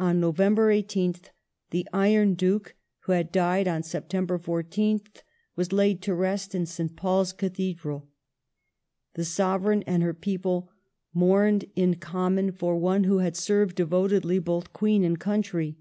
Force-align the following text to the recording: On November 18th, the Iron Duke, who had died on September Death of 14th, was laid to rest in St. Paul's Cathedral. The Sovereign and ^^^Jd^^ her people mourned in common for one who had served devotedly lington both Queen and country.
On 0.00 0.18
November 0.18 0.70
18th, 0.72 1.26
the 1.72 1.86
Iron 1.92 2.32
Duke, 2.32 2.74
who 3.00 3.12
had 3.12 3.30
died 3.30 3.68
on 3.68 3.82
September 3.82 4.38
Death 4.38 4.46
of 4.48 4.70
14th, 4.70 5.22
was 5.56 5.74
laid 5.74 6.00
to 6.00 6.14
rest 6.14 6.54
in 6.54 6.64
St. 6.64 6.96
Paul's 6.96 7.34
Cathedral. 7.34 8.08
The 9.12 9.26
Sovereign 9.26 9.82
and 9.82 10.00
^^^Jd^^ 10.02 10.06
her 10.06 10.14
people 10.14 10.70
mourned 11.12 11.66
in 11.76 11.96
common 11.96 12.50
for 12.52 12.78
one 12.78 13.04
who 13.04 13.18
had 13.18 13.36
served 13.36 13.76
devotedly 13.76 14.36
lington 14.36 14.44
both 14.44 14.72
Queen 14.72 15.04
and 15.04 15.20
country. 15.20 15.76